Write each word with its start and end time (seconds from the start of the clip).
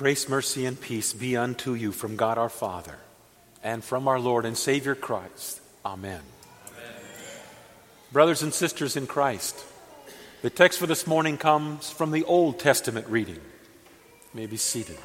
Grace, 0.00 0.30
mercy, 0.30 0.64
and 0.64 0.80
peace 0.80 1.12
be 1.12 1.36
unto 1.36 1.74
you 1.74 1.92
from 1.92 2.16
God 2.16 2.38
our 2.38 2.48
Father 2.48 2.96
and 3.62 3.84
from 3.84 4.08
our 4.08 4.18
Lord 4.18 4.46
and 4.46 4.56
Savior 4.56 4.94
Christ. 4.94 5.60
Amen. 5.84 6.22
Amen. 6.68 6.92
Brothers 8.10 8.42
and 8.42 8.54
sisters 8.54 8.96
in 8.96 9.06
Christ, 9.06 9.62
the 10.40 10.48
text 10.48 10.78
for 10.78 10.86
this 10.86 11.06
morning 11.06 11.36
comes 11.36 11.90
from 11.90 12.12
the 12.12 12.24
Old 12.24 12.58
Testament 12.58 13.08
reading. 13.08 13.34
You 13.34 13.40
may 14.32 14.46
be 14.46 14.56
seated. 14.56 14.96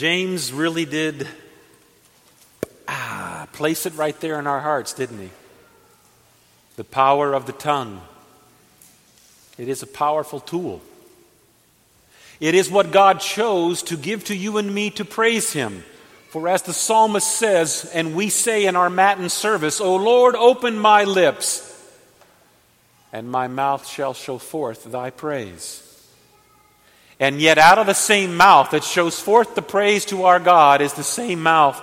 James 0.00 0.50
really 0.50 0.86
did 0.86 1.28
ah, 2.88 3.46
place 3.52 3.84
it 3.84 3.94
right 3.96 4.18
there 4.20 4.38
in 4.38 4.46
our 4.46 4.60
hearts, 4.60 4.94
didn't 4.94 5.18
he? 5.18 5.28
The 6.76 6.84
power 6.84 7.34
of 7.34 7.44
the 7.44 7.52
tongue. 7.52 8.00
It 9.58 9.68
is 9.68 9.82
a 9.82 9.86
powerful 9.86 10.40
tool. 10.40 10.80
It 12.40 12.54
is 12.54 12.70
what 12.70 12.92
God 12.92 13.20
chose 13.20 13.82
to 13.82 13.98
give 13.98 14.24
to 14.24 14.34
you 14.34 14.56
and 14.56 14.74
me 14.74 14.88
to 14.92 15.04
praise 15.04 15.52
Him. 15.52 15.84
For 16.30 16.48
as 16.48 16.62
the 16.62 16.72
psalmist 16.72 17.36
says, 17.36 17.90
and 17.92 18.14
we 18.14 18.30
say 18.30 18.64
in 18.64 18.76
our 18.76 18.88
Matin 18.88 19.28
service, 19.28 19.82
O 19.82 19.96
Lord, 19.96 20.34
open 20.34 20.78
my 20.78 21.04
lips, 21.04 21.78
and 23.12 23.30
my 23.30 23.48
mouth 23.48 23.86
shall 23.86 24.14
show 24.14 24.38
forth 24.38 24.84
thy 24.84 25.10
praise. 25.10 25.89
And 27.20 27.38
yet, 27.38 27.58
out 27.58 27.76
of 27.78 27.86
the 27.86 27.92
same 27.92 28.34
mouth 28.34 28.70
that 28.70 28.82
shows 28.82 29.20
forth 29.20 29.54
the 29.54 29.60
praise 29.60 30.06
to 30.06 30.24
our 30.24 30.40
God 30.40 30.80
is 30.80 30.94
the 30.94 31.04
same 31.04 31.42
mouth 31.42 31.78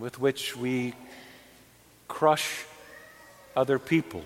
with 0.00 0.18
which 0.18 0.56
we 0.56 0.94
crush 2.08 2.64
other 3.56 3.78
people. 3.78 4.24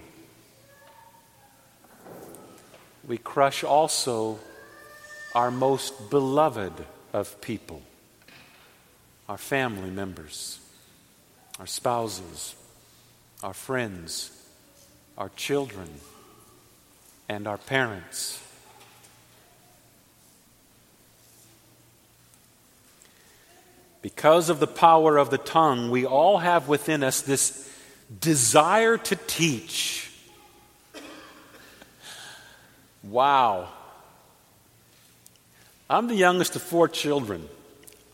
We 3.06 3.18
crush 3.18 3.62
also 3.62 4.38
our 5.34 5.50
most 5.50 6.08
beloved 6.08 6.72
of 7.12 7.38
people, 7.42 7.82
our 9.28 9.36
family 9.36 9.90
members, 9.90 10.58
our 11.60 11.66
spouses, 11.66 12.54
our 13.42 13.52
friends, 13.52 14.30
our 15.18 15.30
children 15.36 15.90
and 17.28 17.46
our 17.46 17.58
parents. 17.58 18.42
Because 24.00 24.48
of 24.48 24.60
the 24.60 24.66
power 24.66 25.16
of 25.16 25.30
the 25.30 25.38
tongue, 25.38 25.90
we 25.90 26.06
all 26.06 26.38
have 26.38 26.68
within 26.68 27.02
us 27.02 27.20
this 27.20 27.68
desire 28.20 28.96
to 28.96 29.16
teach. 29.26 30.10
Wow. 33.02 33.68
I'm 35.90 36.06
the 36.06 36.14
youngest 36.14 36.56
of 36.56 36.62
four 36.62 36.88
children. 36.88 37.48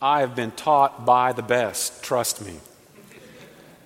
I 0.00 0.20
have 0.20 0.34
been 0.34 0.50
taught 0.50 1.04
by 1.04 1.32
the 1.32 1.42
best, 1.42 2.02
trust 2.02 2.44
me. 2.44 2.54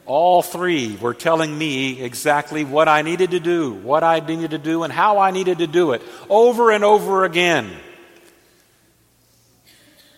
All 0.09 0.41
three 0.41 0.97
were 0.97 1.13
telling 1.13 1.57
me 1.57 2.01
exactly 2.01 2.65
what 2.65 2.89
I 2.89 3.03
needed 3.03 3.33
to 3.33 3.41
do, 3.41 3.75
what 3.75 4.03
I 4.03 4.21
needed 4.21 4.53
to 4.53 4.59
do, 4.59 4.83
and 4.83 4.91
how 4.91 5.19
I 5.19 5.33
needed 5.33 5.59
to 5.59 5.67
do 5.67 5.93
it 5.93 6.01
over 6.31 6.71
and 6.71 6.83
over 6.83 7.27
again. 7.27 7.71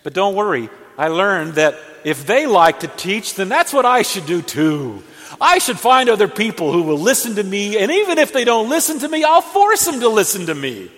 But 0.04 0.14
don't 0.14 0.36
worry, 0.36 0.70
I 0.96 1.08
learned 1.08 1.54
that 1.54 1.74
if 2.04 2.24
they 2.24 2.46
like 2.46 2.80
to 2.80 2.86
teach, 2.86 3.34
then 3.34 3.48
that's 3.48 3.72
what 3.72 3.84
I 3.84 4.02
should 4.02 4.26
do 4.26 4.42
too. 4.42 5.02
I 5.40 5.58
should 5.58 5.80
find 5.80 6.08
other 6.08 6.28
people 6.28 6.72
who 6.72 6.84
will 6.84 6.98
listen 6.98 7.34
to 7.34 7.42
me, 7.42 7.76
and 7.76 7.90
even 7.90 8.16
if 8.18 8.32
they 8.32 8.44
don't 8.44 8.68
listen 8.68 9.00
to 9.00 9.08
me, 9.08 9.24
I'll 9.24 9.42
force 9.42 9.86
them 9.86 9.98
to 9.98 10.08
listen 10.08 10.46
to 10.46 10.54
me. 10.54 10.88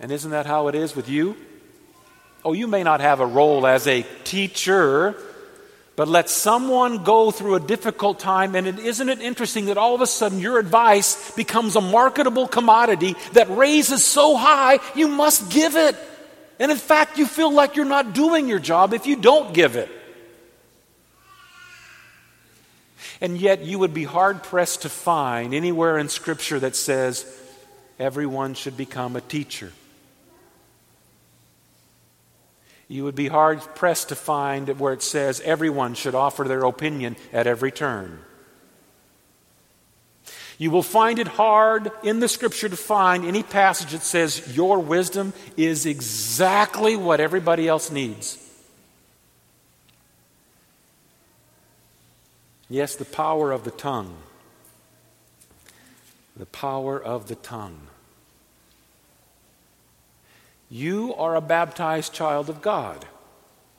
And 0.00 0.10
isn't 0.10 0.30
that 0.30 0.46
how 0.46 0.68
it 0.68 0.74
is 0.74 0.96
with 0.96 1.10
you? 1.10 1.36
Oh, 2.46 2.54
you 2.54 2.66
may 2.66 2.82
not 2.82 3.02
have 3.02 3.20
a 3.20 3.26
role 3.26 3.66
as 3.66 3.86
a 3.86 4.06
teacher 4.24 5.16
but 5.94 6.08
let 6.08 6.30
someone 6.30 7.04
go 7.04 7.30
through 7.30 7.54
a 7.54 7.60
difficult 7.60 8.18
time, 8.18 8.54
and 8.54 8.66
isn't 8.78 9.08
it 9.08 9.20
interesting 9.20 9.66
that 9.66 9.76
all 9.76 9.94
of 9.94 10.00
a 10.00 10.06
sudden 10.06 10.38
your 10.38 10.58
advice 10.58 11.32
becomes 11.32 11.76
a 11.76 11.80
marketable 11.80 12.48
commodity 12.48 13.14
that 13.32 13.50
raises 13.50 14.04
so 14.04 14.36
high 14.36 14.78
you 14.94 15.08
must 15.08 15.50
give 15.50 15.76
it. 15.76 15.96
And 16.58 16.70
in 16.70 16.78
fact, 16.78 17.18
you 17.18 17.26
feel 17.26 17.52
like 17.52 17.76
you're 17.76 17.84
not 17.84 18.14
doing 18.14 18.48
your 18.48 18.58
job 18.58 18.94
if 18.94 19.06
you 19.06 19.16
don't 19.16 19.52
give 19.52 19.76
it. 19.76 19.90
And 23.20 23.38
yet, 23.38 23.64
you 23.64 23.78
would 23.78 23.94
be 23.94 24.04
hard 24.04 24.42
pressed 24.42 24.82
to 24.82 24.88
find 24.88 25.54
anywhere 25.54 25.98
in 25.98 26.08
Scripture 26.08 26.58
that 26.60 26.74
says 26.74 27.24
everyone 27.98 28.54
should 28.54 28.76
become 28.76 29.14
a 29.14 29.20
teacher. 29.20 29.72
You 32.92 33.04
would 33.04 33.14
be 33.14 33.28
hard 33.28 33.58
pressed 33.74 34.10
to 34.10 34.14
find 34.14 34.68
where 34.78 34.92
it 34.92 35.02
says 35.02 35.40
everyone 35.46 35.94
should 35.94 36.14
offer 36.14 36.44
their 36.44 36.62
opinion 36.64 37.16
at 37.32 37.46
every 37.46 37.72
turn. 37.72 38.18
You 40.58 40.70
will 40.70 40.82
find 40.82 41.18
it 41.18 41.26
hard 41.26 41.90
in 42.02 42.20
the 42.20 42.28
scripture 42.28 42.68
to 42.68 42.76
find 42.76 43.24
any 43.24 43.42
passage 43.42 43.92
that 43.92 44.02
says 44.02 44.54
your 44.54 44.78
wisdom 44.78 45.32
is 45.56 45.86
exactly 45.86 46.94
what 46.94 47.18
everybody 47.18 47.66
else 47.66 47.90
needs. 47.90 48.36
Yes, 52.68 52.94
the 52.94 53.06
power 53.06 53.52
of 53.52 53.64
the 53.64 53.70
tongue. 53.70 54.14
The 56.36 56.46
power 56.46 57.02
of 57.02 57.28
the 57.28 57.36
tongue. 57.36 57.88
You 60.72 61.14
are 61.16 61.36
a 61.36 61.42
baptized 61.42 62.14
child 62.14 62.48
of 62.48 62.62
God. 62.62 63.04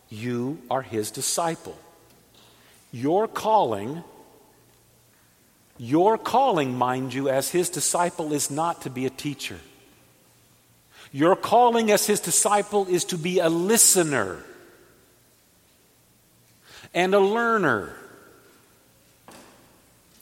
You 0.10 0.60
are 0.70 0.84
his 0.84 1.10
disciple. 1.10 1.76
Your 2.92 3.28
calling, 3.28 4.04
your 5.80 6.20
calling, 6.20 6.78
mind 6.78 7.12
you, 7.16 7.30
as 7.30 7.50
his 7.50 7.72
disciple 7.72 8.32
is 8.32 8.52
not 8.52 8.84
to 8.84 8.92
be 8.92 9.08
a 9.08 9.10
teacher. 9.10 9.58
Your 11.12 11.36
calling 11.36 11.90
as 11.90 12.06
his 12.06 12.20
disciple 12.20 12.86
is 12.88 13.06
to 13.06 13.18
be 13.18 13.40
a 13.40 13.50
listener 13.50 14.44
and 16.94 17.16
a 17.16 17.20
learner. 17.20 17.96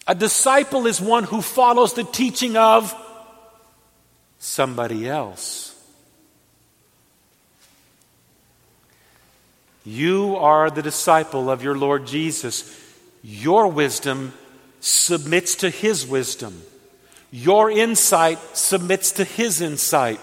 A 0.08 0.16
disciple 0.16 0.88
is 0.88 1.02
one 1.02 1.26
who 1.26 1.42
follows 1.42 1.96
the 1.96 2.06
teaching 2.06 2.56
of 2.56 2.96
somebody 4.40 5.10
else. 5.10 5.71
You 9.84 10.36
are 10.36 10.70
the 10.70 10.82
disciple 10.82 11.50
of 11.50 11.64
your 11.64 11.78
Lord 11.78 12.06
Jesus. 12.06 12.80
Your 13.24 13.68
wisdom 13.68 14.34
submits 14.80 15.56
to 15.56 15.70
his 15.70 16.06
wisdom. 16.06 16.62
Your 17.32 17.72
insight 17.72 18.40
submits 18.56 19.14
to 19.14 19.24
his 19.24 19.62
insight. 19.62 20.20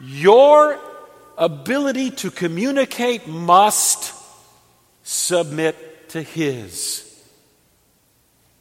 Your 0.00 0.78
ability 1.36 2.12
to 2.12 2.30
communicate 2.30 3.26
must 3.26 4.14
submit 5.02 6.08
to 6.10 6.22
his. 6.22 7.00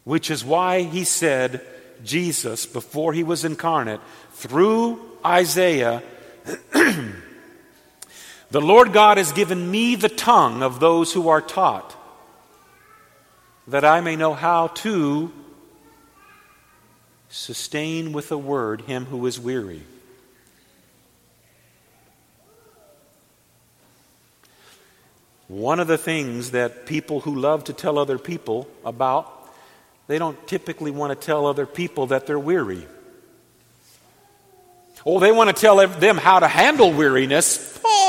Which 0.03 0.29
is 0.29 0.43
why 0.43 0.81
he 0.81 1.05
said, 1.05 1.61
Jesus, 2.03 2.65
before 2.65 3.13
he 3.13 3.23
was 3.23 3.45
incarnate, 3.45 4.01
through 4.33 4.99
Isaiah, 5.25 6.03
The 8.53 8.61
Lord 8.61 8.93
God 8.93 9.17
has 9.17 9.31
given 9.31 9.71
me 9.71 9.95
the 9.95 10.09
tongue 10.09 10.61
of 10.61 10.79
those 10.79 11.11
who 11.11 11.27
are 11.29 11.41
taught, 11.41 11.95
that 13.67 13.83
I 13.83 13.99
may 13.99 14.15
know 14.15 14.35
how 14.35 14.67
to 14.67 15.33
sustain 17.29 18.13
with 18.13 18.31
a 18.31 18.37
word 18.37 18.81
him 18.81 19.05
who 19.05 19.25
is 19.25 19.39
weary. 19.39 19.81
One 25.47 25.79
of 25.79 25.87
the 25.87 25.97
things 25.97 26.51
that 26.51 26.85
people 26.85 27.21
who 27.21 27.33
love 27.33 27.63
to 27.63 27.73
tell 27.73 27.97
other 27.97 28.19
people 28.19 28.67
about, 28.85 29.51
they 30.05 30.19
don't 30.19 30.37
typically 30.47 30.91
want 30.91 31.19
to 31.19 31.25
tell 31.25 31.47
other 31.47 31.65
people 31.65 32.05
that 32.05 32.27
they're 32.27 32.37
weary. 32.37 32.85
Oh, 35.07 35.19
they 35.19 35.31
want 35.31 35.49
to 35.49 35.59
tell 35.59 35.77
them 35.87 36.17
how 36.19 36.37
to 36.37 36.47
handle 36.47 36.93
weariness. 36.93 37.79
Oh. 37.83 38.03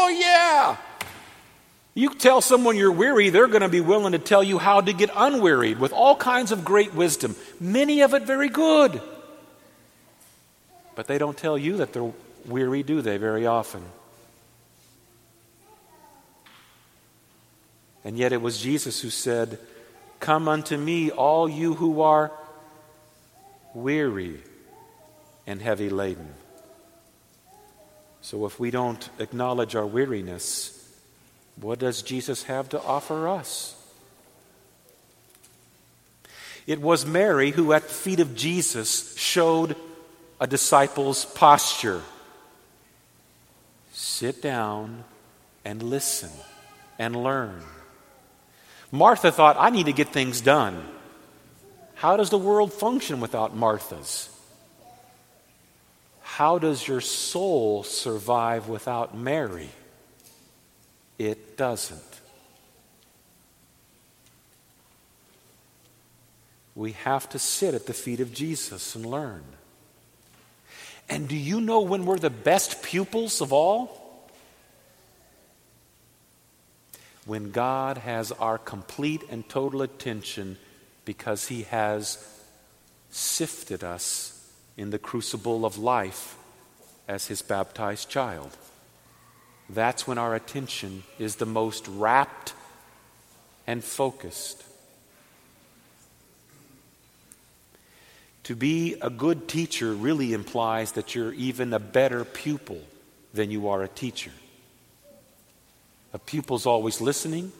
You 1.94 2.10
tell 2.10 2.40
someone 2.40 2.76
you're 2.76 2.90
weary, 2.90 3.30
they're 3.30 3.46
going 3.46 3.62
to 3.62 3.68
be 3.68 3.80
willing 3.80 4.12
to 4.12 4.18
tell 4.18 4.42
you 4.42 4.58
how 4.58 4.80
to 4.80 4.92
get 4.92 5.10
unwearied 5.14 5.78
with 5.78 5.92
all 5.92 6.16
kinds 6.16 6.50
of 6.50 6.64
great 6.64 6.92
wisdom, 6.92 7.36
many 7.60 8.00
of 8.00 8.14
it 8.14 8.24
very 8.24 8.48
good. 8.48 9.00
But 10.96 11.06
they 11.06 11.18
don't 11.18 11.36
tell 11.36 11.56
you 11.56 11.76
that 11.78 11.92
they're 11.92 12.12
weary, 12.46 12.82
do 12.82 13.00
they, 13.00 13.16
very 13.16 13.46
often? 13.46 13.82
And 18.04 18.18
yet 18.18 18.32
it 18.32 18.42
was 18.42 18.60
Jesus 18.60 19.00
who 19.00 19.10
said, 19.10 19.58
Come 20.20 20.48
unto 20.48 20.76
me, 20.76 21.10
all 21.10 21.48
you 21.48 21.74
who 21.74 22.02
are 22.02 22.32
weary 23.72 24.40
and 25.46 25.60
heavy 25.60 25.90
laden. 25.90 26.34
So 28.20 28.46
if 28.46 28.58
we 28.58 28.70
don't 28.70 29.08
acknowledge 29.18 29.74
our 29.74 29.86
weariness, 29.86 30.73
what 31.56 31.78
does 31.78 32.02
Jesus 32.02 32.44
have 32.44 32.68
to 32.70 32.82
offer 32.82 33.28
us? 33.28 33.76
It 36.66 36.80
was 36.80 37.04
Mary 37.04 37.50
who, 37.50 37.72
at 37.72 37.82
the 37.82 37.94
feet 37.94 38.20
of 38.20 38.34
Jesus, 38.34 39.16
showed 39.16 39.76
a 40.40 40.46
disciple's 40.46 41.24
posture. 41.24 42.02
Sit 43.92 44.40
down 44.42 45.04
and 45.64 45.82
listen 45.82 46.30
and 46.98 47.22
learn. 47.22 47.62
Martha 48.90 49.30
thought, 49.30 49.56
I 49.58 49.70
need 49.70 49.86
to 49.86 49.92
get 49.92 50.08
things 50.08 50.40
done. 50.40 50.82
How 51.94 52.16
does 52.16 52.30
the 52.30 52.38
world 52.38 52.72
function 52.72 53.20
without 53.20 53.56
Marthas? 53.56 54.28
How 56.22 56.58
does 56.58 56.86
your 56.86 57.00
soul 57.00 57.82
survive 57.84 58.68
without 58.68 59.16
Mary? 59.16 59.68
It 61.18 61.56
doesn't. 61.56 62.02
We 66.74 66.92
have 66.92 67.28
to 67.30 67.38
sit 67.38 67.74
at 67.74 67.86
the 67.86 67.94
feet 67.94 68.20
of 68.20 68.32
Jesus 68.32 68.96
and 68.96 69.06
learn. 69.06 69.44
And 71.08 71.28
do 71.28 71.36
you 71.36 71.60
know 71.60 71.80
when 71.80 72.06
we're 72.06 72.18
the 72.18 72.30
best 72.30 72.82
pupils 72.82 73.40
of 73.40 73.52
all? 73.52 74.00
When 77.26 77.52
God 77.52 77.98
has 77.98 78.32
our 78.32 78.58
complete 78.58 79.22
and 79.30 79.48
total 79.48 79.82
attention 79.82 80.58
because 81.04 81.48
He 81.48 81.62
has 81.62 82.26
sifted 83.10 83.84
us 83.84 84.50
in 84.76 84.90
the 84.90 84.98
crucible 84.98 85.64
of 85.64 85.78
life 85.78 86.36
as 87.06 87.28
His 87.28 87.40
baptized 87.40 88.08
child. 88.08 88.56
That's 89.68 90.06
when 90.06 90.18
our 90.18 90.34
attention 90.34 91.04
is 91.18 91.36
the 91.36 91.46
most 91.46 91.88
rapt 91.88 92.52
and 93.66 93.82
focused. 93.82 94.62
To 98.44 98.54
be 98.54 98.96
a 99.00 99.08
good 99.08 99.48
teacher 99.48 99.94
really 99.94 100.34
implies 100.34 100.92
that 100.92 101.14
you're 101.14 101.32
even 101.32 101.72
a 101.72 101.78
better 101.78 102.24
pupil 102.24 102.80
than 103.32 103.50
you 103.50 103.68
are 103.68 103.82
a 103.82 103.88
teacher. 103.88 104.32
A 106.12 106.18
pupil's 106.18 106.66
always 106.66 107.00
listening, 107.00 107.52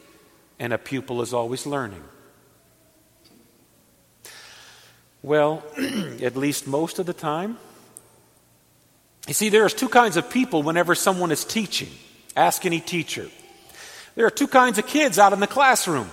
and 0.58 0.72
a 0.72 0.78
pupil 0.78 1.22
is 1.22 1.32
always 1.32 1.66
learning. 1.66 2.04
Well, 5.22 5.64
at 6.22 6.36
least 6.36 6.66
most 6.66 6.98
of 6.98 7.06
the 7.06 7.14
time. 7.14 7.56
You 9.26 9.34
see, 9.34 9.48
there's 9.48 9.74
two 9.74 9.88
kinds 9.88 10.16
of 10.16 10.28
people 10.28 10.62
whenever 10.62 10.94
someone 10.94 11.32
is 11.32 11.44
teaching. 11.44 11.88
Ask 12.36 12.66
any 12.66 12.80
teacher. 12.80 13.28
There 14.16 14.26
are 14.26 14.30
two 14.30 14.48
kinds 14.48 14.78
of 14.78 14.86
kids 14.86 15.18
out 15.18 15.32
in 15.32 15.40
the 15.40 15.46
classroom. 15.46 16.10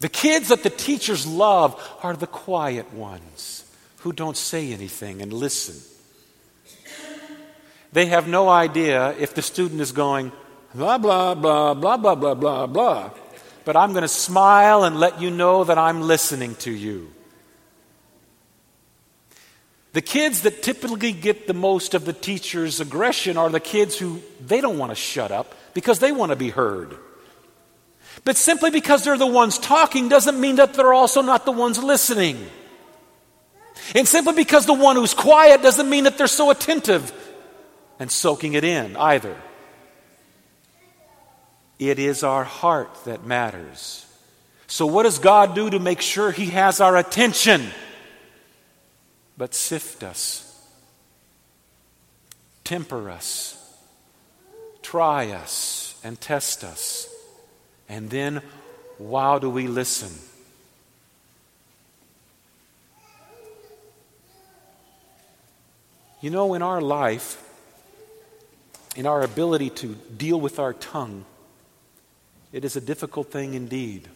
The 0.00 0.08
kids 0.08 0.48
that 0.48 0.62
the 0.62 0.70
teachers 0.70 1.26
love 1.26 1.80
are 2.02 2.16
the 2.16 2.26
quiet 2.26 2.92
ones 2.92 3.64
who 3.98 4.12
don't 4.12 4.36
say 4.36 4.72
anything 4.72 5.22
and 5.22 5.32
listen. 5.32 5.76
They 7.92 8.06
have 8.06 8.26
no 8.26 8.48
idea 8.48 9.14
if 9.18 9.34
the 9.34 9.42
student 9.42 9.80
is 9.80 9.92
going, 9.92 10.32
blah, 10.74 10.98
blah, 10.98 11.34
blah, 11.34 11.74
blah, 11.74 11.96
blah, 11.96 12.14
blah, 12.14 12.34
blah, 12.34 12.66
blah. 12.66 13.10
But 13.64 13.76
I'm 13.76 13.92
going 13.92 14.02
to 14.02 14.08
smile 14.08 14.84
and 14.84 14.98
let 14.98 15.20
you 15.20 15.30
know 15.30 15.64
that 15.64 15.78
I'm 15.78 16.00
listening 16.00 16.54
to 16.56 16.70
you. 16.70 17.12
The 19.92 20.00
kids 20.02 20.42
that 20.42 20.62
typically 20.62 21.12
get 21.12 21.46
the 21.46 21.54
most 21.54 21.94
of 21.94 22.04
the 22.04 22.14
teacher's 22.14 22.80
aggression 22.80 23.36
are 23.36 23.50
the 23.50 23.60
kids 23.60 23.98
who 23.98 24.22
they 24.40 24.60
don't 24.60 24.78
want 24.78 24.90
to 24.90 24.96
shut 24.96 25.30
up 25.30 25.54
because 25.74 25.98
they 25.98 26.12
want 26.12 26.30
to 26.30 26.36
be 26.36 26.48
heard. 26.48 26.96
But 28.24 28.36
simply 28.36 28.70
because 28.70 29.04
they're 29.04 29.18
the 29.18 29.26
ones 29.26 29.58
talking 29.58 30.08
doesn't 30.08 30.40
mean 30.40 30.56
that 30.56 30.74
they're 30.74 30.94
also 30.94 31.22
not 31.22 31.44
the 31.44 31.52
ones 31.52 31.82
listening. 31.82 32.46
And 33.94 34.06
simply 34.06 34.34
because 34.34 34.64
the 34.64 34.74
one 34.74 34.96
who's 34.96 35.14
quiet 35.14 35.62
doesn't 35.62 35.88
mean 35.88 36.04
that 36.04 36.16
they're 36.16 36.26
so 36.26 36.50
attentive 36.50 37.12
and 37.98 38.10
soaking 38.10 38.54
it 38.54 38.64
in 38.64 38.96
either. 38.96 39.36
It 41.78 41.98
is 41.98 42.22
our 42.22 42.44
heart 42.44 43.04
that 43.04 43.24
matters. 43.26 44.06
So, 44.68 44.86
what 44.86 45.02
does 45.02 45.18
God 45.18 45.54
do 45.54 45.68
to 45.68 45.78
make 45.78 46.00
sure 46.00 46.30
He 46.30 46.46
has 46.46 46.80
our 46.80 46.96
attention? 46.96 47.70
But 49.38 49.54
sift 49.54 50.02
us, 50.02 50.66
temper 52.64 53.10
us, 53.10 53.58
try 54.82 55.30
us, 55.30 55.98
and 56.04 56.20
test 56.20 56.64
us. 56.64 57.08
And 57.88 58.10
then, 58.10 58.42
wow, 58.98 59.38
do 59.38 59.48
we 59.50 59.68
listen? 59.68 60.12
You 66.20 66.30
know, 66.30 66.54
in 66.54 66.62
our 66.62 66.80
life, 66.80 67.42
in 68.94 69.06
our 69.06 69.22
ability 69.22 69.70
to 69.70 69.96
deal 70.16 70.40
with 70.40 70.58
our 70.58 70.72
tongue, 70.72 71.24
it 72.52 72.64
is 72.64 72.76
a 72.76 72.80
difficult 72.80 73.32
thing 73.32 73.54
indeed. 73.54 74.06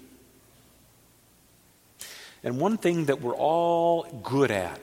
And 2.45 2.61
one 2.61 2.77
thing 2.77 3.07
that 3.07 3.21
we're 3.21 3.35
all 3.35 4.05
good 4.23 4.53
at, 4.53 4.79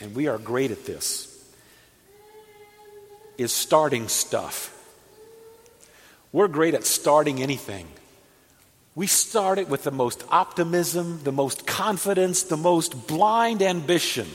and 0.00 0.14
we 0.14 0.26
are 0.26 0.38
great 0.38 0.70
at 0.70 0.84
this, 0.84 1.32
is 3.38 3.52
starting 3.52 4.08
stuff. 4.08 4.72
We're 6.32 6.48
great 6.48 6.74
at 6.74 6.84
starting 6.84 7.42
anything. 7.42 7.86
We 8.94 9.06
start 9.06 9.58
it 9.58 9.68
with 9.68 9.84
the 9.84 9.90
most 9.90 10.24
optimism, 10.30 11.20
the 11.22 11.32
most 11.32 11.66
confidence, 11.66 12.42
the 12.44 12.56
most 12.56 13.06
blind 13.06 13.62
ambition. 13.62 14.26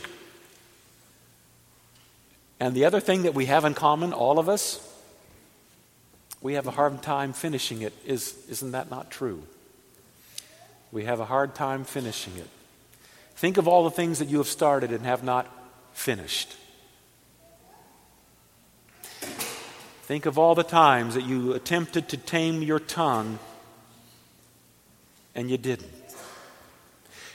And 2.60 2.76
the 2.76 2.86
other 2.86 3.00
thing 3.00 3.24
that 3.24 3.34
we 3.34 3.48
have 3.48 3.66
in 3.66 3.74
common, 3.74 4.14
all 4.14 4.38
of 4.38 4.48
us, 4.48 4.88
we 6.42 6.54
have 6.54 6.68
a 6.68 6.72
hard 6.72 7.02
time 7.02 7.34
finishing 7.34 7.82
it. 7.82 7.94
Is, 8.06 8.36
isn't 8.50 8.72
that 8.72 8.92
not 8.92 9.10
true? 9.10 9.44
We 10.92 11.06
have 11.06 11.20
a 11.20 11.26
hard 11.26 11.56
time 11.56 11.84
finishing 11.84 12.38
it. 12.38 12.48
Think 13.42 13.58
of 13.58 13.68
all 13.68 13.86
the 13.86 13.90
things 13.90 14.20
that 14.20 14.28
you 14.28 14.38
have 14.38 14.46
started 14.46 14.92
and 14.92 15.04
have 15.04 15.24
not 15.24 15.48
finished. 15.94 16.56
Think 20.04 20.28
of 20.28 20.38
all 20.38 20.54
the 20.54 20.62
times 20.62 21.16
that 21.16 21.24
you 21.24 21.54
attempted 21.54 22.10
to 22.10 22.18
tame 22.18 22.62
your 22.62 22.78
tongue 22.78 23.40
and 25.34 25.50
you 25.50 25.58
didn't. 25.58 25.90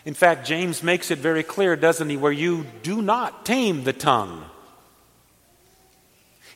In 0.05 0.15
fact, 0.15 0.47
James 0.47 0.81
makes 0.81 1.11
it 1.11 1.19
very 1.19 1.43
clear, 1.43 1.75
doesn't 1.75 2.09
he, 2.09 2.17
where 2.17 2.31
you 2.31 2.67
do 2.85 3.03
not 3.03 3.45
tame 3.45 3.83
the 3.83 3.93
tongue. 3.93 4.45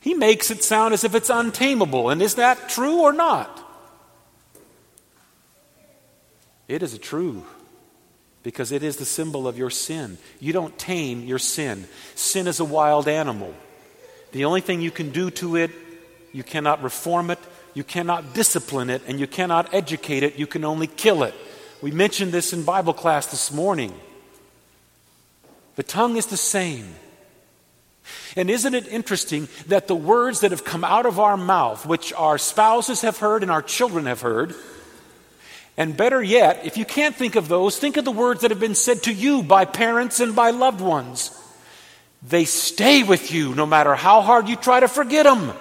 He 0.00 0.14
makes 0.14 0.52
it 0.52 0.62
sound 0.62 0.94
as 0.94 1.02
if 1.02 1.16
it's 1.16 1.28
untamable. 1.28 2.10
And 2.10 2.22
is 2.22 2.36
that 2.36 2.68
true 2.68 3.00
or 3.00 3.12
not? 3.12 3.50
It 6.68 6.84
is 6.84 6.94
a 6.94 6.98
true 6.98 7.44
because 8.42 8.72
it 8.72 8.82
is 8.82 8.96
the 8.96 9.04
symbol 9.04 9.46
of 9.46 9.58
your 9.58 9.70
sin. 9.70 10.18
You 10.38 10.52
don't 10.52 10.76
tame 10.78 11.24
your 11.24 11.38
sin. 11.38 11.86
Sin 12.14 12.46
is 12.46 12.60
a 12.60 12.64
wild 12.64 13.08
animal. 13.08 13.54
The 14.32 14.44
only 14.44 14.60
thing 14.60 14.80
you 14.80 14.90
can 14.90 15.10
do 15.10 15.30
to 15.30 15.56
it 15.56 15.70
you 16.32 16.42
cannot 16.42 16.82
reform 16.82 17.30
it, 17.30 17.38
you 17.74 17.84
cannot 17.84 18.34
discipline 18.34 18.90
it, 18.90 19.02
and 19.06 19.18
you 19.18 19.26
cannot 19.26 19.72
educate 19.74 20.22
it. 20.22 20.38
You 20.38 20.46
can 20.46 20.64
only 20.64 20.86
kill 20.86 21.22
it. 21.22 21.34
We 21.82 21.90
mentioned 21.90 22.32
this 22.32 22.52
in 22.52 22.62
Bible 22.62 22.92
class 22.92 23.26
this 23.26 23.52
morning. 23.52 23.92
The 25.76 25.82
tongue 25.82 26.16
is 26.16 26.26
the 26.26 26.36
same. 26.36 26.94
And 28.36 28.50
isn't 28.50 28.74
it 28.74 28.88
interesting 28.88 29.48
that 29.66 29.88
the 29.88 29.94
words 29.94 30.40
that 30.40 30.50
have 30.50 30.64
come 30.64 30.84
out 30.84 31.06
of 31.06 31.18
our 31.18 31.36
mouth, 31.36 31.86
which 31.86 32.12
our 32.12 32.38
spouses 32.38 33.02
have 33.02 33.18
heard 33.18 33.42
and 33.42 33.50
our 33.50 33.62
children 33.62 34.06
have 34.06 34.20
heard, 34.20 34.54
and 35.80 35.96
better 35.96 36.22
yet, 36.22 36.66
if 36.66 36.76
you 36.76 36.84
can't 36.84 37.16
think 37.16 37.36
of 37.36 37.48
those, 37.48 37.78
think 37.78 37.96
of 37.96 38.04
the 38.04 38.12
words 38.12 38.42
that 38.42 38.50
have 38.50 38.60
been 38.60 38.74
said 38.74 39.04
to 39.04 39.12
you 39.14 39.42
by 39.42 39.64
parents 39.64 40.20
and 40.20 40.36
by 40.36 40.50
loved 40.50 40.82
ones. 40.82 41.30
They 42.22 42.44
stay 42.44 43.02
with 43.02 43.32
you 43.32 43.54
no 43.54 43.64
matter 43.64 43.94
how 43.94 44.20
hard 44.20 44.46
you 44.46 44.56
try 44.56 44.80
to 44.80 44.88
forget 44.88 45.24
them. 45.24 45.54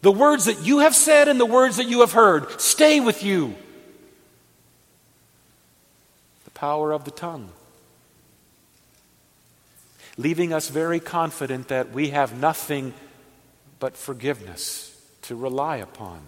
The 0.00 0.10
words 0.10 0.46
that 0.46 0.64
you 0.64 0.78
have 0.78 0.96
said 0.96 1.28
and 1.28 1.38
the 1.38 1.44
words 1.44 1.76
that 1.76 1.88
you 1.88 2.00
have 2.00 2.12
heard 2.12 2.58
stay 2.58 3.00
with 3.00 3.22
you. 3.22 3.54
The 6.46 6.52
power 6.52 6.90
of 6.92 7.04
the 7.04 7.10
tongue. 7.10 7.50
leaving 10.16 10.54
us 10.54 10.70
very 10.70 11.00
confident 11.00 11.68
that 11.68 11.92
we 11.92 12.08
have 12.08 12.40
nothing 12.40 12.94
but 13.78 13.94
forgiveness 13.94 14.98
to 15.20 15.36
rely 15.36 15.76
upon. 15.76 16.22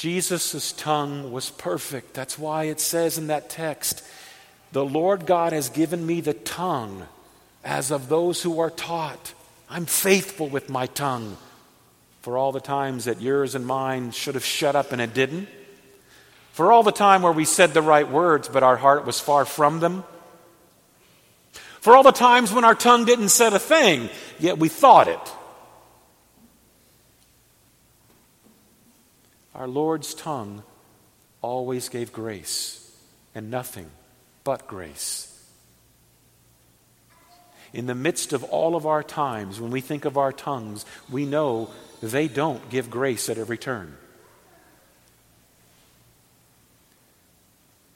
Jesus' 0.00 0.72
tongue 0.72 1.30
was 1.30 1.50
perfect. 1.50 2.14
That's 2.14 2.38
why 2.38 2.64
it 2.64 2.80
says 2.80 3.18
in 3.18 3.26
that 3.26 3.50
text, 3.50 4.02
The 4.72 4.82
Lord 4.82 5.26
God 5.26 5.52
has 5.52 5.68
given 5.68 6.06
me 6.06 6.22
the 6.22 6.32
tongue 6.32 7.06
as 7.62 7.90
of 7.90 8.08
those 8.08 8.42
who 8.42 8.60
are 8.60 8.70
taught. 8.70 9.34
I'm 9.68 9.84
faithful 9.84 10.48
with 10.48 10.70
my 10.70 10.86
tongue. 10.86 11.36
For 12.22 12.38
all 12.38 12.50
the 12.50 12.62
times 12.62 13.04
that 13.04 13.20
yours 13.20 13.54
and 13.54 13.66
mine 13.66 14.12
should 14.12 14.36
have 14.36 14.44
shut 14.44 14.74
up 14.74 14.92
and 14.92 15.02
it 15.02 15.12
didn't. 15.12 15.50
For 16.52 16.72
all 16.72 16.82
the 16.82 16.92
time 16.92 17.20
where 17.20 17.30
we 17.30 17.44
said 17.44 17.74
the 17.74 17.82
right 17.82 18.10
words, 18.10 18.48
but 18.48 18.62
our 18.62 18.78
heart 18.78 19.04
was 19.04 19.20
far 19.20 19.44
from 19.44 19.80
them. 19.80 20.04
For 21.82 21.94
all 21.94 22.04
the 22.04 22.10
times 22.10 22.54
when 22.54 22.64
our 22.64 22.74
tongue 22.74 23.04
didn't 23.04 23.28
say 23.28 23.48
a 23.48 23.58
thing, 23.58 24.08
yet 24.38 24.56
we 24.56 24.70
thought 24.70 25.08
it. 25.08 25.32
Our 29.54 29.68
Lord's 29.68 30.14
tongue 30.14 30.62
always 31.42 31.88
gave 31.88 32.12
grace 32.12 32.94
and 33.34 33.50
nothing 33.50 33.90
but 34.44 34.66
grace. 34.66 35.26
In 37.72 37.86
the 37.86 37.94
midst 37.94 38.32
of 38.32 38.42
all 38.44 38.74
of 38.74 38.86
our 38.86 39.02
times, 39.02 39.60
when 39.60 39.70
we 39.70 39.80
think 39.80 40.04
of 40.04 40.18
our 40.18 40.32
tongues, 40.32 40.84
we 41.10 41.24
know 41.24 41.70
they 42.02 42.26
don't 42.26 42.68
give 42.70 42.90
grace 42.90 43.28
at 43.28 43.38
every 43.38 43.58
turn. 43.58 43.96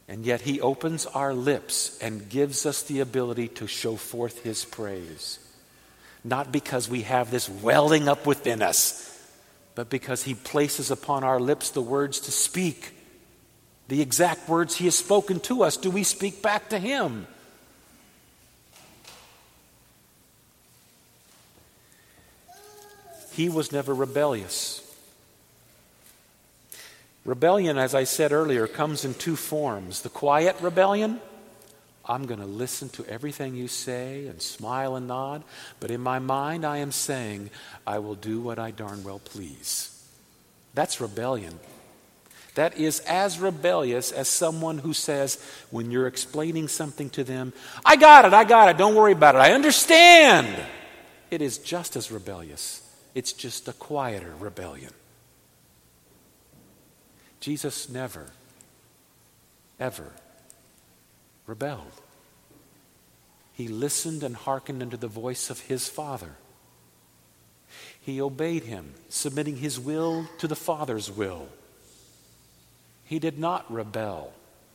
And 0.07 0.25
yet, 0.25 0.43
He 0.43 0.61
opens 0.61 1.07
our 1.07 1.35
lips 1.35 1.99
and 2.01 2.29
gives 2.29 2.67
us 2.67 2.83
the 2.83 3.01
ability 3.01 3.49
to 3.49 3.67
show 3.67 3.97
forth 3.97 4.45
His 4.45 4.65
praise. 4.65 5.39
Not 6.23 6.53
because 6.53 6.89
we 6.89 7.03
have 7.03 7.31
this 7.31 7.49
welling 7.49 8.09
up 8.09 8.27
within 8.27 8.63
us, 8.63 9.14
but 9.75 9.91
because 9.91 10.23
He 10.23 10.35
places 10.35 10.91
upon 10.91 11.25
our 11.25 11.41
lips 11.41 11.71
the 11.71 11.83
words 11.83 12.21
to 12.21 12.31
speak. 12.31 12.93
The 13.89 14.01
exact 14.01 14.49
words 14.49 14.77
He 14.77 14.85
has 14.87 14.97
spoken 14.97 15.41
to 15.41 15.63
us, 15.63 15.77
do 15.77 15.91
we 15.91 16.05
speak 16.05 16.43
back 16.43 16.69
to 16.71 16.79
Him? 16.79 17.27
He 23.33 23.49
was 23.49 23.73
never 23.73 23.93
rebellious. 23.93 24.81
Rebellion, 27.25 27.79
as 27.79 27.95
I 27.95 28.05
said 28.05 28.33
earlier, 28.33 28.67
comes 28.67 29.05
in 29.05 29.15
two 29.15 29.35
forms 29.35 30.03
the 30.03 30.09
quiet 30.09 30.57
rebellion. 30.61 31.21
I'm 32.07 32.27
going 32.27 32.41
to 32.41 32.47
listen 32.47 32.91
to 32.91 33.05
everything 33.07 33.55
you 33.55 33.67
say 33.69 34.27
and 34.27 34.41
smile 34.41 34.97
and 34.97 35.09
nod, 35.09 35.43
but 35.81 35.91
in 35.91 36.01
my 36.01 36.19
mind 36.19 36.65
I 36.65 36.79
am 36.79 36.93
saying, 36.93 37.51
I 37.87 37.99
will 37.99 38.15
do 38.15 38.41
what 38.41 38.59
I 38.59 38.71
darn 38.71 39.05
well 39.05 39.19
please. 39.19 39.91
That's 40.75 41.01
rebellion. 41.01 41.59
That 42.57 42.77
is 42.77 43.01
as 43.01 43.41
rebellious 43.41 44.13
as 44.13 44.29
someone 44.29 44.79
who 44.79 44.93
says, 44.93 45.43
when 45.71 45.91
you're 45.91 46.07
explaining 46.07 46.69
something 46.69 47.11
to 47.11 47.25
them, 47.25 47.53
I 47.85 47.97
got 47.97 48.27
it, 48.27 48.33
I 48.33 48.45
got 48.45 48.69
it, 48.69 48.77
don't 48.77 48.95
worry 48.95 49.13
about 49.13 49.35
it, 49.35 49.39
I 49.39 49.53
understand. 49.53 50.55
It 51.31 51.43
is 51.43 51.59
just 51.59 51.97
as 51.97 52.13
rebellious. 52.13 52.81
It's 53.15 53.33
just 53.33 53.67
a 53.67 53.73
quieter 53.73 54.35
rebellion. 54.39 54.93
Jesus 57.41 57.89
never, 57.89 58.31
ever 59.81 60.13
rebelled. 61.47 62.01
He 63.53 63.69
listened 63.69 64.23
and 64.23 64.35
hearkened 64.35 64.83
unto 64.83 64.97
the 64.97 65.09
voice 65.09 65.51
of 65.51 65.61
his 65.61 65.89
Father. 65.89 66.33
He 68.01 68.21
obeyed 68.21 68.65
him, 68.65 68.95
submitting 69.09 69.57
his 69.57 69.79
will 69.79 70.29
to 70.39 70.49
the 70.49 70.57
Father's 70.57 71.11
will. 71.11 71.49
He 73.05 73.19
did 73.19 73.39
not 73.39 73.71
rebel 73.73 74.33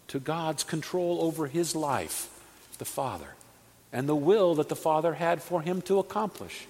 to 0.08 0.20
God's 0.20 0.64
control 0.64 1.20
over 1.22 1.48
his 1.48 1.76
life, 1.76 2.30
the 2.78 2.86
Father, 2.86 3.36
and 3.92 4.08
the 4.08 4.16
will 4.16 4.56
that 4.56 4.70
the 4.70 4.76
Father 4.76 5.14
had 5.14 5.42
for 5.42 5.62
him 5.62 5.82
to 5.84 6.00
accomplish. 6.00 6.66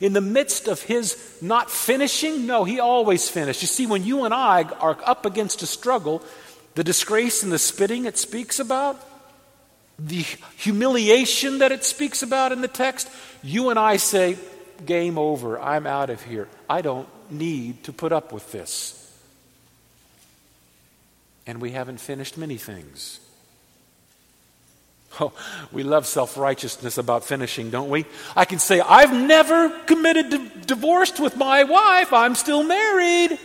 In 0.00 0.12
the 0.12 0.20
midst 0.20 0.68
of 0.68 0.82
his 0.82 1.38
not 1.40 1.70
finishing, 1.70 2.46
no, 2.46 2.64
he 2.64 2.80
always 2.80 3.28
finished. 3.28 3.60
You 3.60 3.68
see, 3.68 3.86
when 3.86 4.04
you 4.04 4.24
and 4.24 4.32
I 4.32 4.62
are 4.62 4.98
up 5.04 5.26
against 5.26 5.62
a 5.62 5.66
struggle, 5.66 6.22
the 6.74 6.84
disgrace 6.84 7.42
and 7.42 7.52
the 7.52 7.58
spitting 7.58 8.04
it 8.04 8.18
speaks 8.18 8.58
about, 8.58 9.00
the 9.98 10.24
humiliation 10.56 11.58
that 11.58 11.72
it 11.72 11.84
speaks 11.84 12.22
about 12.22 12.52
in 12.52 12.60
the 12.60 12.68
text, 12.68 13.08
you 13.42 13.70
and 13.70 13.78
I 13.78 13.96
say, 13.96 14.36
Game 14.84 15.18
over, 15.18 15.58
I'm 15.60 15.86
out 15.86 16.10
of 16.10 16.22
here. 16.22 16.48
I 16.68 16.82
don't 16.82 17.08
need 17.30 17.84
to 17.84 17.92
put 17.92 18.12
up 18.12 18.32
with 18.32 18.50
this. 18.50 19.00
And 21.46 21.60
we 21.60 21.70
haven't 21.70 21.98
finished 21.98 22.36
many 22.36 22.56
things. 22.56 23.20
Oh, 25.20 25.32
we 25.70 25.84
love 25.84 26.06
self 26.06 26.36
righteousness 26.36 26.98
about 26.98 27.24
finishing, 27.24 27.70
don't 27.70 27.88
we? 27.88 28.04
I 28.34 28.44
can 28.44 28.58
say, 28.58 28.80
I've 28.80 29.12
never 29.12 29.70
committed 29.86 30.32
to 30.32 30.38
divorced 30.66 31.20
with 31.20 31.36
my 31.36 31.62
wife, 31.62 32.12
I'm 32.12 32.34
still 32.34 32.64
married. 32.64 33.38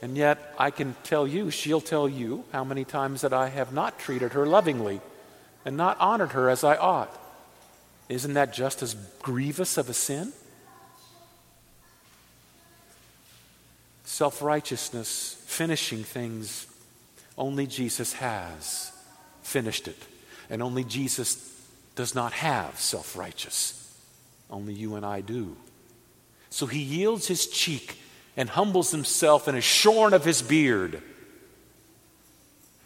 And 0.00 0.16
yet, 0.16 0.54
I 0.58 0.70
can 0.70 0.94
tell 1.02 1.26
you, 1.26 1.50
she'll 1.50 1.80
tell 1.80 2.08
you, 2.08 2.44
how 2.52 2.62
many 2.62 2.84
times 2.84 3.22
that 3.22 3.32
I 3.32 3.48
have 3.48 3.72
not 3.72 3.98
treated 3.98 4.32
her 4.32 4.46
lovingly 4.46 5.00
and 5.64 5.76
not 5.76 5.98
honored 6.00 6.32
her 6.32 6.48
as 6.48 6.62
I 6.62 6.76
ought. 6.76 7.14
Isn't 8.08 8.34
that 8.34 8.52
just 8.52 8.82
as 8.82 8.94
grievous 9.20 9.76
of 9.76 9.88
a 9.88 9.94
sin? 9.94 10.32
Self 14.04 14.40
righteousness, 14.40 15.42
finishing 15.46 16.04
things, 16.04 16.66
only 17.36 17.66
Jesus 17.66 18.14
has 18.14 18.92
finished 19.42 19.88
it. 19.88 20.02
And 20.50 20.62
only 20.62 20.84
Jesus 20.84 21.54
does 21.94 22.14
not 22.14 22.32
have 22.32 22.80
self 22.80 23.16
righteous. 23.16 23.74
Only 24.50 24.72
you 24.72 24.94
and 24.94 25.04
I 25.04 25.20
do. 25.20 25.56
So 26.50 26.66
he 26.66 26.80
yields 26.80 27.26
his 27.26 27.46
cheek 27.46 27.98
and 28.38 28.48
humbles 28.48 28.92
himself 28.92 29.48
and 29.48 29.58
is 29.58 29.64
shorn 29.64 30.14
of 30.14 30.24
his 30.24 30.40
beard. 30.40 31.02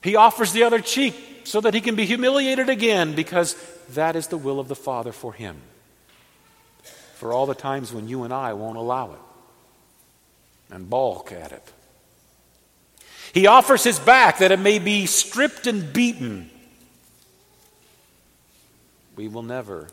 He 0.02 0.16
offers 0.16 0.52
the 0.52 0.64
other 0.64 0.80
cheek 0.80 1.14
so 1.44 1.60
that 1.60 1.74
he 1.74 1.80
can 1.80 1.94
be 1.94 2.06
humiliated 2.06 2.70
again 2.70 3.14
because 3.14 3.54
that 3.90 4.16
is 4.16 4.28
the 4.28 4.38
will 4.38 4.58
of 4.58 4.68
the 4.68 4.74
Father 4.74 5.12
for 5.12 5.34
him. 5.34 5.58
For 7.16 7.32
all 7.32 7.46
the 7.46 7.54
times 7.54 7.92
when 7.92 8.08
you 8.08 8.24
and 8.24 8.32
I 8.32 8.54
won't 8.54 8.78
allow 8.78 9.12
it 9.12 10.74
and 10.74 10.88
balk 10.88 11.30
at 11.30 11.52
it. 11.52 11.72
He 13.34 13.46
offers 13.46 13.84
his 13.84 13.98
back 13.98 14.38
that 14.38 14.52
it 14.52 14.58
may 14.58 14.78
be 14.78 15.04
stripped 15.04 15.66
and 15.66 15.92
beaten 15.92 16.50
we 19.16 19.28
will 19.28 19.42
never 19.42 19.88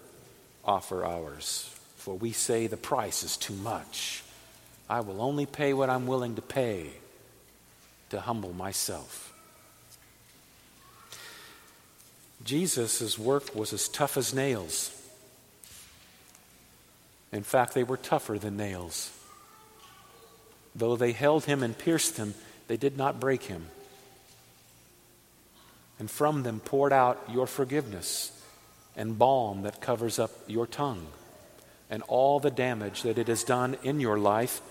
offer 0.63 1.05
ours, 1.05 1.69
for 1.97 2.15
we 2.15 2.31
say 2.31 2.67
the 2.67 2.77
price 2.77 3.23
is 3.23 3.35
too 3.35 3.53
much. 3.53 4.23
I 4.89 5.01
will 5.01 5.21
only 5.21 5.45
pay 5.45 5.73
what 5.73 5.89
I'm 5.89 6.07
willing 6.07 6.35
to 6.35 6.41
pay 6.41 6.89
to 8.09 8.19
humble 8.19 8.53
myself. 8.53 9.33
Jesus' 12.43 13.19
work 13.19 13.53
was 13.53 13.73
as 13.73 13.87
tough 13.87 14.17
as 14.17 14.33
nails. 14.33 14.95
In 17.31 17.43
fact, 17.43 17.75
they 17.75 17.83
were 17.83 17.97
tougher 17.97 18.39
than 18.39 18.57
nails. 18.57 19.11
Though 20.75 20.95
they 20.95 21.11
held 21.11 21.45
him 21.45 21.61
and 21.61 21.77
pierced 21.77 22.17
him, 22.17 22.33
they 22.67 22.77
did 22.77 22.97
not 22.97 23.19
break 23.19 23.43
him. 23.43 23.67
And 25.99 26.09
from 26.09 26.43
them 26.43 26.59
poured 26.59 26.93
out 26.93 27.21
your 27.29 27.45
forgiveness 27.45 28.31
and 28.95 29.19
balm 29.19 29.63
that 29.63 29.81
covers 29.81 30.17
up 30.17 30.31
your 30.47 30.65
tongue 30.65 31.05
and 31.89 32.01
all 32.07 32.39
the 32.39 32.51
damage 32.51 33.03
that 33.03 33.17
it 33.17 33.27
has 33.27 33.43
done 33.43 33.77
in 33.83 33.99
your 33.99 34.17
life 34.17 34.61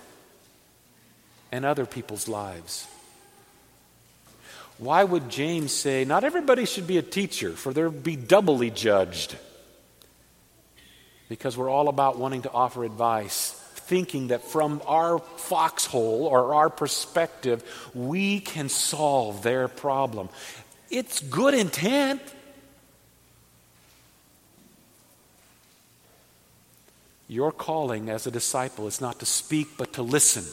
and 1.50 1.64
other 1.64 1.86
people's 1.86 2.28
lives. 2.28 2.86
Why 4.78 5.02
would 5.02 5.28
James 5.28 5.72
say, 5.72 6.04
Not 6.04 6.24
everybody 6.24 6.64
should 6.64 6.86
be 6.86 6.98
a 6.98 7.02
teacher, 7.02 7.50
for 7.50 7.72
they'll 7.72 7.90
be 7.90 8.16
doubly 8.16 8.70
judged? 8.70 9.36
Because 11.28 11.56
we're 11.56 11.68
all 11.68 11.88
about 11.88 12.16
wanting 12.16 12.42
to 12.42 12.50
offer 12.50 12.84
advice, 12.84 13.50
thinking 13.74 14.28
that 14.28 14.44
from 14.44 14.80
our 14.86 15.18
foxhole 15.18 16.26
or 16.26 16.54
our 16.54 16.70
perspective, 16.70 17.62
we 17.94 18.40
can 18.40 18.68
solve 18.68 19.42
their 19.42 19.68
problem. 19.68 20.28
It's 20.90 21.20
good 21.20 21.54
intent. 21.54 22.22
Your 27.26 27.52
calling 27.52 28.08
as 28.08 28.26
a 28.26 28.30
disciple 28.30 28.86
is 28.86 29.02
not 29.02 29.18
to 29.18 29.26
speak, 29.26 29.76
but 29.76 29.94
to 29.94 30.02
listen. 30.02 30.44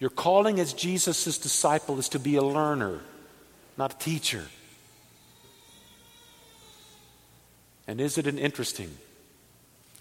Your 0.00 0.10
calling 0.10 0.58
as 0.58 0.72
Jesus' 0.72 1.38
disciple 1.38 1.98
is 1.98 2.08
to 2.08 2.18
be 2.18 2.36
a 2.36 2.42
learner, 2.42 3.00
not 3.76 3.94
a 3.94 3.98
teacher. 3.98 4.46
And 7.86 8.00
isn't 8.00 8.26
it 8.26 8.38
interesting 8.38 8.90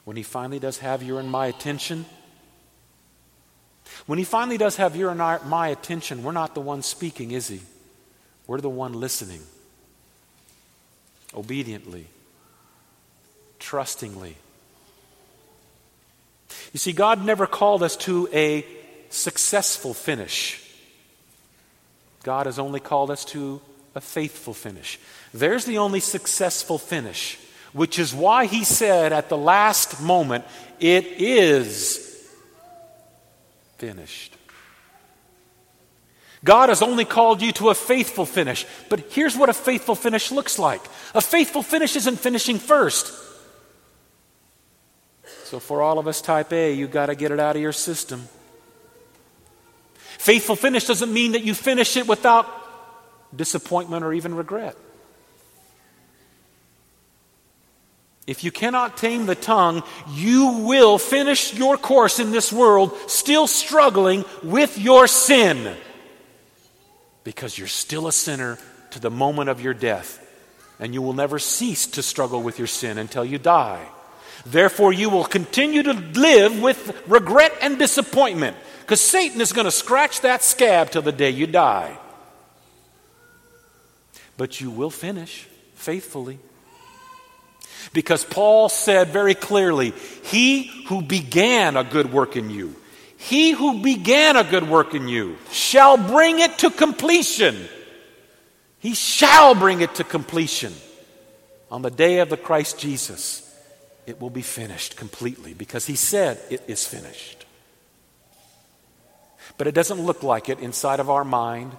when 0.06 0.16
he 0.16 0.24
finally 0.24 0.60
does 0.60 0.78
have 0.78 1.04
your 1.04 1.20
and 1.20 1.30
my 1.30 1.48
attention? 1.48 2.06
When 4.06 4.18
he 4.18 4.24
finally 4.24 4.58
does 4.58 4.78
have 4.78 4.96
your 4.96 5.12
and 5.12 5.22
our, 5.22 5.44
my 5.44 5.68
attention, 5.68 6.24
we're 6.24 6.32
not 6.32 6.56
the 6.56 6.62
one 6.62 6.82
speaking, 6.82 7.32
is 7.32 7.50
he? 7.50 7.60
We're 8.48 8.62
the 8.62 8.70
one 8.70 8.94
listening. 8.94 9.42
Obediently, 11.36 12.08
trustingly. 13.60 14.38
You 16.72 16.80
see, 16.80 16.94
God 16.94 17.26
never 17.26 17.46
called 17.46 17.84
us 17.84 17.96
to 17.98 18.30
a 18.32 18.66
successful 19.10 19.94
finish. 19.94 20.66
God 22.24 22.46
has 22.46 22.60
only 22.60 22.80
called 22.80 23.12
us 23.12 23.26
to 23.26 23.62
a 23.96 24.02
faithful 24.02 24.54
finish. 24.54 25.00
There's 25.34 25.66
the 25.66 25.78
only 25.78 26.00
successful 26.00 26.78
finish, 26.78 27.38
which 27.74 28.00
is 28.00 28.14
why 28.14 28.46
he 28.46 28.64
said 28.64 29.14
at 29.14 29.30
the 29.30 29.38
last 29.38 30.02
moment, 30.02 30.46
It 30.80 31.06
is 31.06 32.30
finished. 33.78 34.36
God 36.44 36.70
has 36.70 36.82
only 36.82 37.04
called 37.04 37.42
you 37.42 37.52
to 37.54 37.70
a 37.70 37.76
faithful 37.76 38.26
finish. 38.26 38.66
But 38.88 39.12
here's 39.12 39.36
what 39.36 39.50
a 39.50 39.54
faithful 39.54 39.96
finish 39.96 40.32
looks 40.32 40.58
like 40.58 40.82
a 41.14 41.22
faithful 41.22 41.64
finish 41.64 41.96
isn't 41.96 42.18
finishing 42.18 42.60
first. 42.60 43.14
So, 45.44 45.60
for 45.60 45.82
all 45.82 45.98
of 45.98 46.08
us, 46.08 46.22
type 46.22 46.54
A, 46.54 46.74
you've 46.74 46.92
got 46.92 47.08
to 47.08 47.16
get 47.16 47.32
it 47.32 47.40
out 47.40 47.56
of 47.56 47.62
your 47.62 47.74
system. 47.74 48.30
Faithful 50.20 50.58
finish 50.58 50.86
doesn't 50.86 51.14
mean 51.14 51.32
that 51.32 51.44
you 51.44 51.54
finish 51.54 51.96
it 51.96 52.06
without 52.06 52.46
disappointment 53.34 54.04
or 54.04 54.12
even 54.12 54.36
regret. 54.36 54.76
If 58.28 58.44
you 58.44 58.52
cannot 58.52 58.98
tame 58.98 59.28
the 59.28 59.34
tongue, 59.34 59.82
you 60.12 60.66
will 60.68 60.98
finish 60.98 61.54
your 61.54 61.78
course 61.78 62.20
in 62.20 62.32
this 62.32 62.52
world 62.52 62.96
still 63.08 63.48
struggling 63.48 64.26
with 64.44 64.78
your 64.78 65.08
sin 65.08 65.74
because 67.24 67.58
you're 67.58 67.70
still 67.70 68.06
a 68.06 68.12
sinner 68.12 68.60
to 68.92 69.00
the 69.00 69.10
moment 69.10 69.50
of 69.50 69.62
your 69.62 69.74
death, 69.74 70.20
and 70.80 70.94
you 70.94 71.02
will 71.02 71.14
never 71.14 71.40
cease 71.40 71.88
to 71.88 72.04
struggle 72.04 72.44
with 72.44 72.58
your 72.58 72.68
sin 72.68 72.98
until 72.98 73.24
you 73.24 73.38
die. 73.38 73.88
Therefore, 74.46 74.94
you 74.94 75.10
will 75.10 75.26
continue 75.26 75.84
to 75.84 75.94
live 75.94 76.62
with 76.62 77.04
regret 77.08 77.54
and 77.62 77.78
disappointment 77.78 78.56
because 78.82 79.02
Satan 79.02 79.42
is 79.42 79.54
going 79.54 79.66
to 79.66 79.72
scratch 79.72 80.22
that 80.22 80.44
scab 80.44 80.92
till 80.92 81.02
the 81.02 81.12
day 81.12 81.30
you 81.30 81.48
die. 81.48 81.98
But 84.38 84.62
you 84.62 84.72
will 84.72 84.90
finish 84.90 85.48
faithfully. 85.76 86.40
Because 87.94 88.24
Paul 88.24 88.70
said 88.70 89.10
very 89.10 89.36
clearly, 89.36 89.94
He 90.24 90.64
who 90.88 91.02
began 91.02 91.78
a 91.78 91.84
good 91.84 92.12
work 92.12 92.36
in 92.36 92.50
you, 92.50 92.76
he 93.20 93.52
who 93.52 93.82
began 93.82 94.38
a 94.38 94.46
good 94.46 94.68
work 94.70 94.96
in 94.96 95.10
you 95.10 95.38
shall 95.52 95.98
bring 95.98 96.40
it 96.40 96.60
to 96.60 96.70
completion. 96.70 97.68
He 98.80 98.94
shall 98.94 99.54
bring 99.54 99.82
it 99.82 99.96
to 99.96 100.06
completion 100.06 100.74
on 101.70 101.82
the 101.82 101.92
day 101.92 102.20
of 102.20 102.30
the 102.30 102.38
Christ 102.38 102.80
Jesus 102.80 103.46
it 104.10 104.20
will 104.20 104.30
be 104.30 104.42
finished 104.42 104.98
completely 104.98 105.54
because 105.54 105.86
he 105.86 105.96
said 105.96 106.40
it 106.50 106.64
is 106.68 106.86
finished. 106.86 107.46
But 109.58 109.68
it 109.68 109.76
doesn't 109.76 110.00
look 110.00 110.24
like 110.24 110.50
it 110.50 110.60
inside 110.60 111.00
of 111.00 111.10
our 111.10 111.24
mind, 111.24 111.74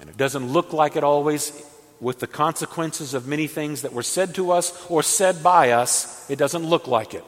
and 0.00 0.08
it 0.08 0.16
doesn't 0.16 0.52
look 0.52 0.72
like 0.72 0.96
it 0.96 1.04
always 1.04 1.52
with 2.00 2.20
the 2.20 2.26
consequences 2.26 3.14
of 3.14 3.26
many 3.26 3.46
things 3.46 3.82
that 3.82 3.92
were 3.92 4.02
said 4.02 4.34
to 4.36 4.52
us 4.52 4.86
or 4.88 5.02
said 5.02 5.42
by 5.42 5.72
us. 5.72 6.28
It 6.30 6.38
doesn't 6.38 6.64
look 6.64 6.86
like 6.86 7.14
it. 7.14 7.24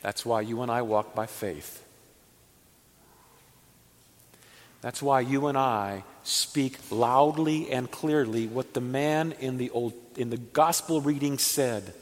That's 0.00 0.24
why 0.24 0.42
you 0.42 0.62
and 0.62 0.70
I 0.70 0.82
walk 0.82 1.14
by 1.14 1.26
faith. 1.26 1.82
That's 4.80 5.02
why 5.02 5.20
you 5.20 5.46
and 5.46 5.56
I 5.56 6.04
speak 6.24 6.78
loudly 6.90 7.70
and 7.70 7.90
clearly 7.90 8.46
what 8.46 8.74
the 8.74 8.82
man 8.82 9.32
in 9.40 9.56
the 9.56 9.70
old 9.70 9.94
in 10.16 10.30
the 10.30 10.36
gospel 10.36 11.00
reading 11.00 11.38
said. 11.38 11.94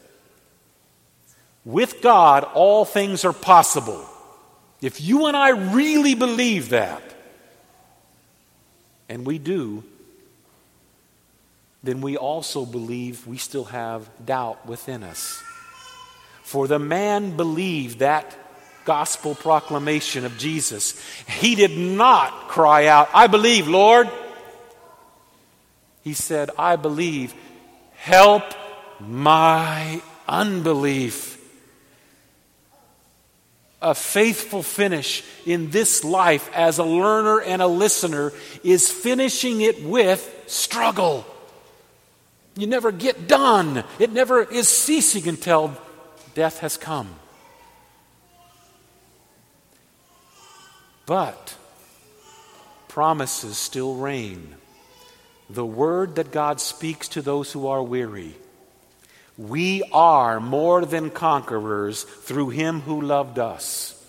With 1.65 2.01
God, 2.01 2.43
all 2.53 2.85
things 2.85 3.23
are 3.23 3.33
possible. 3.33 4.05
If 4.81 4.99
you 4.99 5.27
and 5.27 5.37
I 5.37 5.49
really 5.49 6.13
believe 6.13 6.69
that, 6.69 7.01
and 9.07 9.25
we 9.25 9.37
do, 9.37 9.83
then 11.83 12.01
we 12.01 12.17
also 12.17 12.65
believe 12.65 13.27
we 13.27 13.37
still 13.37 13.65
have 13.65 14.09
doubt 14.25 14.65
within 14.65 15.03
us. 15.03 15.41
For 16.43 16.67
the 16.67 16.79
man 16.79 17.37
believed 17.37 17.99
that 17.99 18.37
gospel 18.85 19.35
proclamation 19.35 20.25
of 20.25 20.37
Jesus. 20.37 20.99
He 21.27 21.55
did 21.55 21.77
not 21.77 22.49
cry 22.49 22.87
out, 22.87 23.09
I 23.13 23.27
believe, 23.27 23.67
Lord. 23.67 24.09
He 26.01 26.13
said, 26.13 26.49
I 26.57 26.75
believe, 26.75 27.33
help 27.95 28.43
my 28.99 30.01
unbelief 30.27 31.39
a 33.83 33.93
faithful 33.93 34.63
finish 34.63 35.23
in 35.45 35.69
this 35.69 36.03
life 36.03 36.49
as 36.55 36.79
a 36.79 36.83
learner 36.83 37.41
and 37.41 37.61
a 37.61 37.67
listener 37.67 38.31
is 38.63 38.89
finishing 38.89 39.61
it 39.61 39.83
with 39.83 40.45
struggle. 40.47 41.25
You 42.55 42.65
never 42.65 42.91
get 42.91 43.27
done, 43.27 43.83
it 43.99 44.11
never 44.11 44.41
is 44.41 44.69
ceasing 44.69 45.27
until 45.27 45.77
death 46.33 46.59
has 46.59 46.77
come. 46.77 47.13
But 51.05 51.57
promises 52.87 53.57
still 53.57 53.95
reign. 53.95 54.55
The 55.49 55.65
word 55.65 56.15
that 56.15 56.31
God 56.31 56.61
speaks 56.61 57.09
to 57.09 57.21
those 57.21 57.51
who 57.51 57.67
are 57.67 57.83
weary 57.83 58.35
we 59.37 59.83
are 59.91 60.39
more 60.39 60.85
than 60.85 61.09
conquerors 61.09 62.03
through 62.03 62.49
him 62.49 62.81
who 62.81 63.01
loved 63.01 63.39
us. 63.39 63.99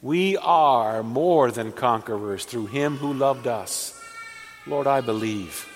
We 0.00 0.36
are 0.36 1.02
more 1.02 1.50
than 1.50 1.72
conquerors 1.72 2.44
through 2.44 2.66
him 2.66 2.96
who 2.96 3.12
loved 3.12 3.46
us. 3.46 3.98
Lord, 4.66 4.86
I 4.86 5.00
believe. 5.00 5.66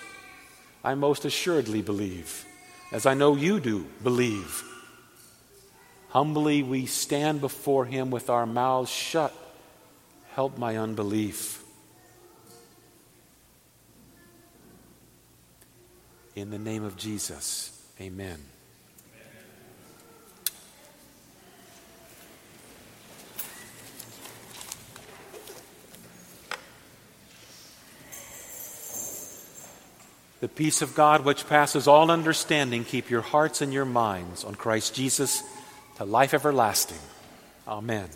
I 0.83 0.95
most 0.95 1.25
assuredly 1.25 1.81
believe, 1.81 2.45
as 2.91 3.05
I 3.05 3.13
know 3.13 3.35
you 3.35 3.59
do 3.59 3.85
believe. 4.01 4.63
Humbly 6.09 6.63
we 6.63 6.85
stand 6.85 7.41
before 7.41 7.85
him 7.85 8.11
with 8.11 8.29
our 8.29 8.45
mouths 8.45 8.89
shut. 8.89 9.33
Help 10.33 10.57
my 10.57 10.77
unbelief. 10.77 11.63
In 16.35 16.49
the 16.49 16.59
name 16.59 16.83
of 16.83 16.97
Jesus. 16.97 17.82
Amen. 18.01 18.39
The 30.43 30.49
peace 30.49 30.81
of 30.81 30.93
God, 30.93 31.23
which 31.23 31.47
passes 31.47 31.87
all 31.87 32.11
understanding, 32.11 32.83
keep 32.83 33.09
your 33.09 33.21
hearts 33.21 33.61
and 33.61 33.71
your 33.71 33.85
minds 33.85 34.43
on 34.43 34.55
Christ 34.55 34.93
Jesus 34.93 35.41
to 35.95 36.03
life 36.03 36.33
everlasting. 36.33 36.99
Amen. 37.65 38.09